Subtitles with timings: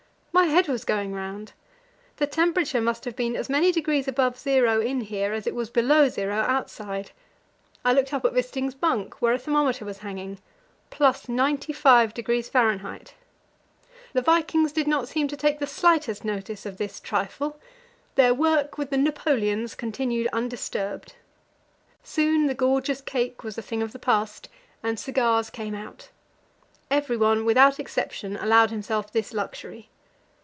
[0.33, 1.51] My head was going round;
[2.15, 5.69] the temperature must have been as many degrees above zero in here as it was
[5.69, 7.11] below zero outside.
[7.85, 10.39] I looked up at Wisting's bunk, where a thermometer was hanging:
[10.89, 13.15] +95° F.
[14.13, 17.59] The vikings did not seem to take the slightest notice of this trifle;
[18.15, 21.13] their work with the "Napoleons" continued undisturbed.
[22.03, 24.47] Soon the gorgeous cake was a thing of the past,
[24.81, 26.09] and cigars came out.
[26.89, 29.89] Everyone, without exception, allowed himself this luxury.